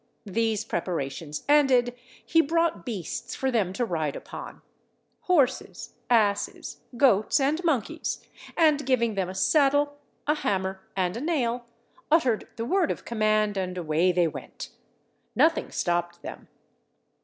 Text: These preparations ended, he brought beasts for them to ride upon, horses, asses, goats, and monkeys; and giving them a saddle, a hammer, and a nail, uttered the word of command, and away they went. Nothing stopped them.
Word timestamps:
These 0.25 0.65
preparations 0.65 1.43
ended, 1.47 1.95
he 2.25 2.41
brought 2.41 2.87
beasts 2.87 3.35
for 3.35 3.51
them 3.51 3.71
to 3.73 3.85
ride 3.85 4.15
upon, 4.15 4.63
horses, 5.19 5.93
asses, 6.09 6.81
goats, 6.97 7.39
and 7.39 7.63
monkeys; 7.63 8.19
and 8.57 8.83
giving 8.83 9.13
them 9.13 9.29
a 9.29 9.35
saddle, 9.35 9.99
a 10.25 10.33
hammer, 10.33 10.81
and 10.95 11.15
a 11.17 11.21
nail, 11.21 11.67
uttered 12.09 12.47
the 12.55 12.65
word 12.65 12.89
of 12.89 13.05
command, 13.05 13.57
and 13.57 13.77
away 13.77 14.11
they 14.11 14.27
went. 14.27 14.69
Nothing 15.35 15.69
stopped 15.69 16.23
them. 16.23 16.47